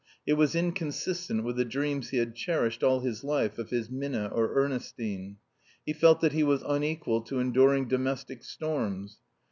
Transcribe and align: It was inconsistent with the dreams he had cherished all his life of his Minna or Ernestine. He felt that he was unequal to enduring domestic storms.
It 0.25 0.33
was 0.33 0.55
inconsistent 0.55 1.43
with 1.43 1.57
the 1.57 1.63
dreams 1.63 2.09
he 2.09 2.17
had 2.17 2.33
cherished 2.33 2.81
all 2.81 3.01
his 3.01 3.23
life 3.23 3.59
of 3.59 3.69
his 3.69 3.87
Minna 3.91 4.31
or 4.33 4.51
Ernestine. 4.55 5.37
He 5.85 5.93
felt 5.93 6.21
that 6.21 6.33
he 6.33 6.41
was 6.41 6.63
unequal 6.63 7.21
to 7.25 7.39
enduring 7.39 7.87
domestic 7.87 8.43
storms. 8.43 9.17